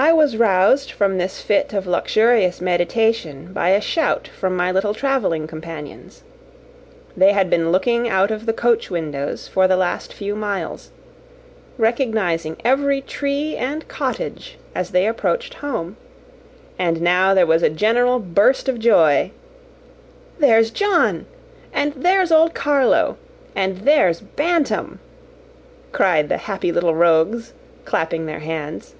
I 0.00 0.12
was 0.12 0.36
roused 0.36 0.92
from 0.92 1.18
this 1.18 1.42
fit 1.42 1.72
of 1.72 1.84
luxurious 1.84 2.60
meditation 2.60 3.52
by 3.52 3.70
a 3.70 3.80
shout 3.80 4.28
from 4.28 4.56
my 4.56 4.70
little 4.70 4.94
travelling 4.94 5.48
companions. 5.48 6.22
They 7.16 7.32
had 7.32 7.50
been 7.50 7.72
looking 7.72 8.08
out 8.08 8.30
of 8.30 8.46
the 8.46 8.52
coach 8.52 8.90
windows 8.92 9.48
for 9.48 9.66
the 9.66 9.76
last 9.76 10.12
few 10.14 10.36
miles, 10.36 10.92
recognising 11.78 12.58
every 12.64 13.00
tree 13.00 13.56
and 13.56 13.88
cottage 13.88 14.56
as 14.72 14.90
they 14.90 15.04
approached 15.04 15.54
home, 15.54 15.96
and 16.78 17.02
now 17.02 17.34
there 17.34 17.44
was 17.44 17.64
a 17.64 17.68
general 17.68 18.20
burst 18.20 18.68
of 18.68 18.78
joy 18.78 19.32
"There's 20.38 20.70
John! 20.70 21.26
and 21.72 21.92
there's 21.94 22.30
old 22.30 22.54
Carlo! 22.54 23.16
and 23.56 23.78
there's 23.78 24.20
Bantam!" 24.20 25.00
cried 25.90 26.28
the 26.28 26.38
happy 26.38 26.70
little 26.70 26.94
rogues, 26.94 27.52
clapping 27.84 28.26
their 28.26 28.40
hands. 28.40 28.94